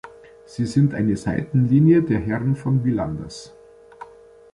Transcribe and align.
Sie 0.45 0.65
sind 0.65 0.95
eine 0.95 1.15
Seitenlinie 1.15 2.01
der 2.01 2.19
Herren 2.19 2.55
von 2.55 2.83
Villanders. 2.83 3.53